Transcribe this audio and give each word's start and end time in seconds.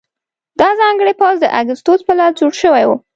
دا 0.59 0.69
ځانګړی 0.81 1.13
پوځ 1.21 1.35
د 1.41 1.45
اګوستوس 1.59 1.99
په 2.05 2.13
لاس 2.19 2.31
جوړ 2.39 2.51
شوی 2.61 2.83
و 2.85 2.91